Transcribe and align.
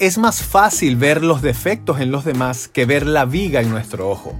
Es 0.00 0.16
más 0.16 0.44
fácil 0.44 0.94
ver 0.94 1.24
los 1.24 1.42
defectos 1.42 2.00
en 2.00 2.12
los 2.12 2.24
demás 2.24 2.68
que 2.68 2.86
ver 2.86 3.04
la 3.04 3.24
viga 3.24 3.62
en 3.62 3.70
nuestro 3.70 4.08
ojo. 4.08 4.32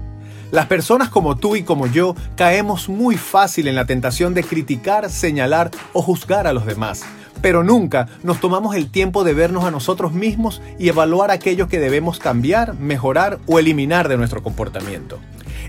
Las 0.52 0.66
personas 0.66 1.08
como 1.08 1.36
tú 1.36 1.56
y 1.56 1.64
como 1.64 1.88
yo 1.88 2.14
caemos 2.36 2.88
muy 2.88 3.16
fácil 3.16 3.66
en 3.66 3.74
la 3.74 3.84
tentación 3.84 4.34
de 4.34 4.44
criticar, 4.44 5.10
señalar 5.10 5.72
o 5.94 6.00
juzgar 6.00 6.46
a 6.46 6.52
los 6.52 6.64
demás, 6.64 7.02
pero 7.42 7.64
nunca 7.64 8.06
nos 8.22 8.40
tomamos 8.40 8.76
el 8.76 8.88
tiempo 8.92 9.24
de 9.24 9.34
vernos 9.34 9.64
a 9.64 9.72
nosotros 9.72 10.12
mismos 10.12 10.62
y 10.78 10.90
evaluar 10.90 11.32
aquello 11.32 11.66
que 11.66 11.80
debemos 11.80 12.20
cambiar, 12.20 12.74
mejorar 12.74 13.40
o 13.48 13.58
eliminar 13.58 14.06
de 14.06 14.16
nuestro 14.16 14.44
comportamiento. 14.44 15.18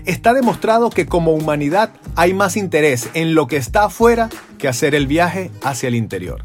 Está 0.04 0.34
demostrado 0.34 0.90
que 0.90 1.06
como 1.06 1.32
humanidad 1.32 1.90
hay 2.14 2.32
más 2.32 2.56
interés 2.56 3.10
en 3.14 3.34
lo 3.34 3.48
que 3.48 3.56
está 3.56 3.86
afuera 3.86 4.28
que 4.56 4.68
hacer 4.68 4.94
el 4.94 5.08
viaje 5.08 5.50
hacia 5.64 5.88
el 5.88 5.96
interior. 5.96 6.44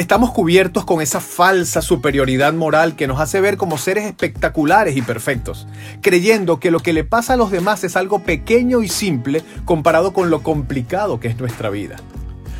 Estamos 0.00 0.30
cubiertos 0.30 0.86
con 0.86 1.02
esa 1.02 1.20
falsa 1.20 1.82
superioridad 1.82 2.54
moral 2.54 2.96
que 2.96 3.06
nos 3.06 3.20
hace 3.20 3.38
ver 3.42 3.58
como 3.58 3.76
seres 3.76 4.06
espectaculares 4.06 4.96
y 4.96 5.02
perfectos, 5.02 5.66
creyendo 6.00 6.58
que 6.58 6.70
lo 6.70 6.80
que 6.80 6.94
le 6.94 7.04
pasa 7.04 7.34
a 7.34 7.36
los 7.36 7.50
demás 7.50 7.84
es 7.84 7.96
algo 7.96 8.20
pequeño 8.20 8.82
y 8.82 8.88
simple 8.88 9.44
comparado 9.66 10.14
con 10.14 10.30
lo 10.30 10.42
complicado 10.42 11.20
que 11.20 11.28
es 11.28 11.38
nuestra 11.38 11.68
vida. 11.68 11.96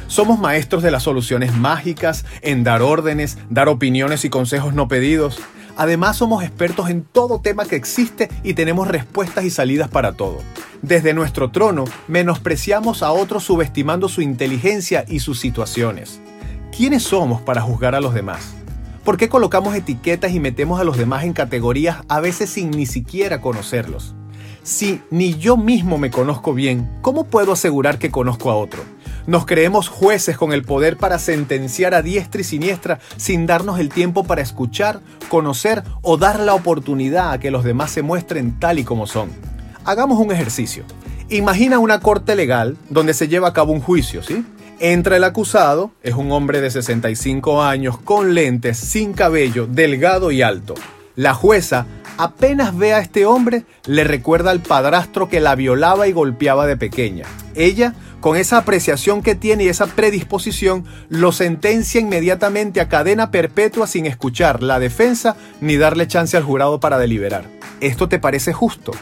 Somos 0.07 0.39
maestros 0.39 0.83
de 0.83 0.91
las 0.91 1.05
soluciones 1.05 1.57
mágicas, 1.57 2.27
en 2.43 2.63
dar 2.63 2.83
órdenes, 2.83 3.39
dar 3.49 3.71
opiniones 3.71 4.27
y 4.27 4.29
consejos 4.29 4.75
no 4.75 4.87
pedidos. 4.87 5.41
Además 5.79 6.19
somos 6.19 6.45
expertos 6.45 6.91
en 6.91 7.05
todo 7.05 7.41
tema 7.41 7.65
que 7.65 7.77
existe 7.77 8.29
y 8.43 8.53
tenemos 8.53 8.87
respuestas 8.87 9.45
y 9.47 9.51
salidas 9.51 9.89
para 9.89 10.13
todo. 10.13 10.43
Desde 10.83 11.15
nuestro 11.15 11.51
trono 11.51 11.87
menospreciamos 12.07 13.03
a 13.03 13.13
otros 13.13 13.45
subestimando 13.45 14.11
su 14.11 14.21
inteligencia 14.21 15.07
y 15.09 15.21
sus 15.21 15.41
situaciones. 15.41 16.21
¿Quiénes 16.81 17.03
somos 17.03 17.43
para 17.43 17.61
juzgar 17.61 17.95
a 17.95 18.01
los 18.01 18.15
demás? 18.15 18.55
¿Por 19.05 19.19
qué 19.19 19.29
colocamos 19.29 19.75
etiquetas 19.75 20.33
y 20.33 20.41
metemos 20.41 20.81
a 20.81 20.85
los 20.85 20.97
demás 20.97 21.25
en 21.25 21.35
categorías 21.35 21.99
a 22.09 22.21
veces 22.21 22.49
sin 22.49 22.71
ni 22.71 22.87
siquiera 22.87 23.43
conocerlos? 23.43 24.15
Si 24.63 25.03
ni 25.11 25.35
yo 25.35 25.59
mismo 25.59 25.99
me 25.99 26.11
conozco 26.11 26.55
bien, 26.55 26.91
¿cómo 27.03 27.25
puedo 27.25 27.53
asegurar 27.53 27.99
que 27.99 28.11
conozco 28.11 28.51
a 28.51 28.57
otro? 28.57 28.83
Nos 29.27 29.45
creemos 29.45 29.91
jueces 29.91 30.39
con 30.39 30.55
el 30.55 30.63
poder 30.63 30.97
para 30.97 31.19
sentenciar 31.19 31.93
a 31.93 32.01
diestra 32.01 32.41
y 32.41 32.45
siniestra 32.45 32.99
sin 33.19 33.45
darnos 33.45 33.79
el 33.79 33.91
tiempo 33.91 34.25
para 34.25 34.41
escuchar, 34.41 35.01
conocer 35.29 35.83
o 36.01 36.17
dar 36.17 36.41
la 36.41 36.55
oportunidad 36.55 37.33
a 37.33 37.39
que 37.39 37.51
los 37.51 37.63
demás 37.63 37.91
se 37.91 38.01
muestren 38.01 38.59
tal 38.59 38.79
y 38.79 38.85
como 38.85 39.07
son. 39.07 39.29
Hagamos 39.85 40.19
un 40.19 40.33
ejercicio. 40.33 40.85
Imagina 41.29 41.79
una 41.79 42.01
corte 42.01 42.35
legal 42.35 42.79
donde 42.89 43.13
se 43.13 43.29
lleva 43.29 43.49
a 43.49 43.53
cabo 43.53 43.75
un 43.75 43.83
juicio, 43.83 44.23
¿sí? 44.23 44.47
Entra 44.83 45.19
el 45.19 45.25
acusado, 45.25 45.91
es 46.03 46.15
un 46.15 46.33
hombre 46.33 46.63
de 46.63 46.71
65 46.71 47.63
años, 47.63 47.99
con 47.99 48.33
lentes, 48.33 48.79
sin 48.79 49.13
cabello, 49.13 49.67
delgado 49.67 50.31
y 50.31 50.41
alto. 50.41 50.75
La 51.17 51.35
jueza, 51.35 51.85
apenas 52.17 52.75
ve 52.75 52.95
a 52.95 53.01
este 53.01 53.27
hombre, 53.27 53.67
le 53.85 54.05
recuerda 54.05 54.51
al 54.51 54.61
padrastro 54.61 55.29
que 55.29 55.41
la 55.41 55.55
violaba 55.55 56.09
y 56.09 56.13
golpeaba 56.13 56.67
de 56.67 56.79
pequeña. 56.79 57.27
Ella, 57.55 57.93
con 58.21 58.39
esa 58.39 58.57
apreciación 58.57 59.23
que 59.23 59.35
tiene 59.35 59.65
y 59.65 59.69
esa 59.69 59.87
predisposición, 59.87 60.87
lo 61.11 61.33
sentencia 61.33 62.01
inmediatamente 62.01 62.81
a 62.81 62.89
cadena 62.89 63.31
perpetua 63.31 63.87
sin 63.87 64.07
escuchar 64.07 64.63
la 64.63 64.79
defensa 64.79 65.37
ni 65.61 65.77
darle 65.77 66.07
chance 66.07 66.39
al 66.39 66.43
jurado 66.43 66.81
para 66.81 66.97
deliberar. 66.97 67.45
¿Esto 67.83 68.09
te 68.09 68.19
parece 68.19 68.55
justo? 68.55 68.93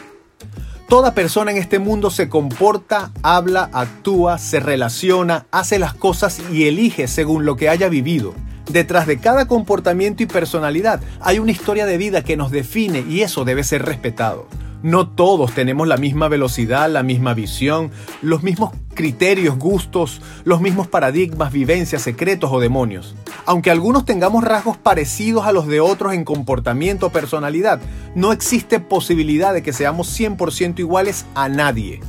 Toda 0.89 1.13
persona 1.13 1.51
en 1.51 1.57
este 1.57 1.77
mundo 1.77 2.09
se 2.09 2.29
comporta, 2.29 3.11
habla, 3.21 3.69
actúa, 3.73 4.39
se 4.39 4.59
relaciona, 4.59 5.45
hace 5.51 5.77
las 5.77 5.93
cosas 5.93 6.41
y 6.51 6.63
elige 6.63 7.07
según 7.07 7.45
lo 7.45 7.55
que 7.57 7.69
haya 7.69 7.89
vivido. 7.89 8.33
Detrás 8.71 9.05
de 9.05 9.19
cada 9.19 9.47
comportamiento 9.47 10.23
y 10.23 10.25
personalidad 10.25 10.99
hay 11.21 11.37
una 11.37 11.51
historia 11.51 11.85
de 11.85 11.99
vida 11.99 12.23
que 12.23 12.37
nos 12.37 12.49
define 12.49 13.05
y 13.07 13.21
eso 13.21 13.45
debe 13.45 13.63
ser 13.63 13.85
respetado. 13.85 14.47
No 14.81 15.09
todos 15.09 15.53
tenemos 15.53 15.87
la 15.87 15.97
misma 15.97 16.29
velocidad, 16.29 16.89
la 16.89 17.03
misma 17.03 17.33
visión, 17.33 17.91
los 18.21 18.43
mismos 18.43 18.71
criterios, 18.93 19.57
gustos, 19.57 20.21
los 20.45 20.61
mismos 20.61 20.87
paradigmas, 20.87 21.51
vivencias, 21.51 22.01
secretos 22.01 22.51
o 22.53 22.59
demonios. 22.59 23.15
Aunque 23.45 23.71
algunos 23.71 24.05
tengamos 24.05 24.43
rasgos 24.43 24.77
parecidos 24.77 25.45
a 25.45 25.51
los 25.51 25.67
de 25.67 25.81
otros 25.81 26.13
en 26.13 26.23
comportamiento 26.23 27.07
o 27.07 27.11
personalidad, 27.11 27.81
no 28.15 28.31
existe 28.31 28.79
posibilidad 28.79 29.53
de 29.53 29.63
que 29.63 29.73
seamos 29.73 30.17
100% 30.17 30.79
iguales 30.79 31.25
a 31.35 31.49
nadie. 31.49 31.99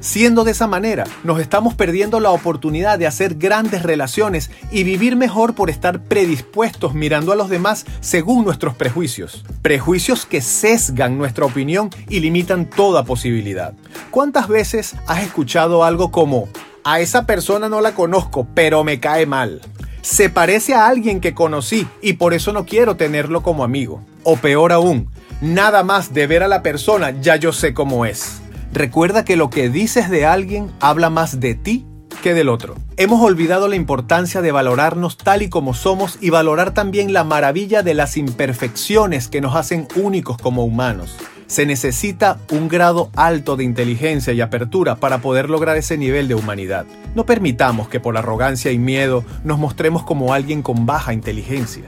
Siendo 0.00 0.44
de 0.44 0.52
esa 0.52 0.66
manera, 0.66 1.04
nos 1.24 1.40
estamos 1.40 1.74
perdiendo 1.74 2.20
la 2.20 2.30
oportunidad 2.30 2.98
de 2.98 3.06
hacer 3.06 3.34
grandes 3.34 3.82
relaciones 3.82 4.50
y 4.70 4.82
vivir 4.82 5.14
mejor 5.14 5.54
por 5.54 5.68
estar 5.68 6.02
predispuestos 6.04 6.94
mirando 6.94 7.32
a 7.32 7.36
los 7.36 7.50
demás 7.50 7.84
según 8.00 8.46
nuestros 8.46 8.74
prejuicios. 8.74 9.44
Prejuicios 9.60 10.24
que 10.24 10.40
sesgan 10.40 11.18
nuestra 11.18 11.44
opinión 11.44 11.90
y 12.08 12.20
limitan 12.20 12.64
toda 12.64 13.04
posibilidad. 13.04 13.74
¿Cuántas 14.10 14.48
veces 14.48 14.96
has 15.06 15.22
escuchado 15.22 15.84
algo 15.84 16.10
como, 16.10 16.48
a 16.82 17.00
esa 17.00 17.26
persona 17.26 17.68
no 17.68 17.82
la 17.82 17.92
conozco, 17.92 18.46
pero 18.54 18.84
me 18.84 19.00
cae 19.00 19.26
mal? 19.26 19.60
Se 20.00 20.30
parece 20.30 20.72
a 20.72 20.86
alguien 20.86 21.20
que 21.20 21.34
conocí 21.34 21.86
y 22.00 22.14
por 22.14 22.32
eso 22.32 22.54
no 22.54 22.64
quiero 22.64 22.96
tenerlo 22.96 23.42
como 23.42 23.64
amigo. 23.64 24.00
O 24.22 24.38
peor 24.38 24.72
aún, 24.72 25.10
nada 25.42 25.82
más 25.82 26.14
de 26.14 26.26
ver 26.26 26.42
a 26.42 26.48
la 26.48 26.62
persona 26.62 27.10
ya 27.20 27.36
yo 27.36 27.52
sé 27.52 27.74
cómo 27.74 28.06
es. 28.06 28.40
Recuerda 28.72 29.24
que 29.24 29.36
lo 29.36 29.50
que 29.50 29.68
dices 29.68 30.10
de 30.10 30.26
alguien 30.26 30.70
habla 30.80 31.10
más 31.10 31.40
de 31.40 31.54
ti 31.54 31.86
que 32.22 32.34
del 32.34 32.48
otro. 32.48 32.76
Hemos 32.96 33.22
olvidado 33.22 33.66
la 33.66 33.76
importancia 33.76 34.42
de 34.42 34.52
valorarnos 34.52 35.16
tal 35.16 35.42
y 35.42 35.48
como 35.48 35.74
somos 35.74 36.18
y 36.20 36.30
valorar 36.30 36.72
también 36.72 37.12
la 37.12 37.24
maravilla 37.24 37.82
de 37.82 37.94
las 37.94 38.16
imperfecciones 38.16 39.28
que 39.28 39.40
nos 39.40 39.56
hacen 39.56 39.88
únicos 39.96 40.36
como 40.36 40.64
humanos. 40.64 41.16
Se 41.46 41.66
necesita 41.66 42.38
un 42.52 42.68
grado 42.68 43.10
alto 43.16 43.56
de 43.56 43.64
inteligencia 43.64 44.32
y 44.32 44.40
apertura 44.40 44.96
para 44.96 45.18
poder 45.18 45.50
lograr 45.50 45.76
ese 45.76 45.98
nivel 45.98 46.28
de 46.28 46.36
humanidad. 46.36 46.86
No 47.16 47.26
permitamos 47.26 47.88
que 47.88 47.98
por 47.98 48.16
arrogancia 48.16 48.70
y 48.70 48.78
miedo 48.78 49.24
nos 49.42 49.58
mostremos 49.58 50.04
como 50.04 50.32
alguien 50.32 50.62
con 50.62 50.86
baja 50.86 51.12
inteligencia. 51.12 51.84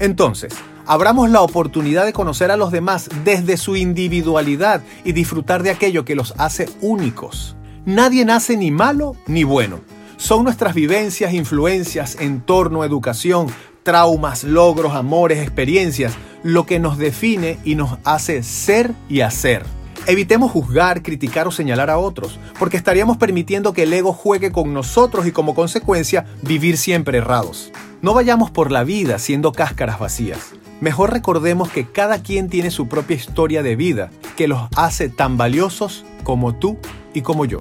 Entonces, 0.00 0.52
abramos 0.86 1.30
la 1.30 1.42
oportunidad 1.42 2.04
de 2.04 2.12
conocer 2.12 2.50
a 2.50 2.56
los 2.56 2.72
demás 2.72 3.08
desde 3.24 3.56
su 3.56 3.76
individualidad 3.76 4.82
y 5.04 5.12
disfrutar 5.12 5.62
de 5.62 5.70
aquello 5.70 6.04
que 6.04 6.14
los 6.14 6.34
hace 6.38 6.68
únicos. 6.80 7.56
Nadie 7.84 8.24
nace 8.24 8.56
ni 8.56 8.70
malo 8.70 9.16
ni 9.26 9.44
bueno. 9.44 9.80
Son 10.16 10.44
nuestras 10.44 10.74
vivencias, 10.74 11.34
influencias, 11.34 12.16
entorno, 12.20 12.84
educación, 12.84 13.48
traumas, 13.82 14.44
logros, 14.44 14.94
amores, 14.94 15.40
experiencias, 15.40 16.14
lo 16.42 16.66
que 16.66 16.78
nos 16.78 16.98
define 16.98 17.58
y 17.64 17.74
nos 17.74 17.98
hace 18.04 18.42
ser 18.42 18.92
y 19.08 19.20
hacer. 19.20 19.64
Evitemos 20.06 20.50
juzgar, 20.50 21.02
criticar 21.02 21.48
o 21.48 21.50
señalar 21.50 21.90
a 21.90 21.98
otros, 21.98 22.38
porque 22.58 22.76
estaríamos 22.76 23.16
permitiendo 23.16 23.72
que 23.72 23.84
el 23.84 23.92
ego 23.92 24.12
juegue 24.12 24.52
con 24.52 24.74
nosotros 24.74 25.26
y 25.26 25.32
como 25.32 25.54
consecuencia 25.54 26.26
vivir 26.42 26.76
siempre 26.76 27.18
errados. 27.18 27.72
No 28.02 28.12
vayamos 28.12 28.50
por 28.50 28.70
la 28.70 28.84
vida 28.84 29.18
siendo 29.18 29.52
cáscaras 29.52 29.98
vacías. 29.98 30.52
Mejor 30.84 31.14
recordemos 31.14 31.70
que 31.70 31.86
cada 31.86 32.18
quien 32.18 32.50
tiene 32.50 32.70
su 32.70 32.88
propia 32.88 33.16
historia 33.16 33.62
de 33.62 33.74
vida 33.74 34.10
que 34.36 34.46
los 34.46 34.68
hace 34.76 35.08
tan 35.08 35.38
valiosos 35.38 36.04
como 36.24 36.56
tú 36.56 36.76
y 37.14 37.22
como 37.22 37.46
yo. 37.46 37.60